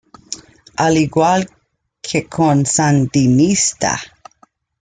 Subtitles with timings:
[0.77, 1.47] Al igual
[2.01, 3.99] que con "Sandinista!